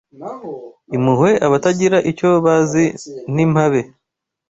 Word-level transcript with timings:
impuhwe 0.95 1.31
abatagira 1.45 1.97
icyo 2.11 2.29
bazi 2.45 2.85
n’impabe 3.33 3.81